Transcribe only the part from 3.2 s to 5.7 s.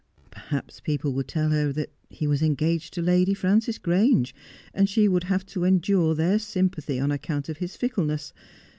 Frances Grange, and she would have to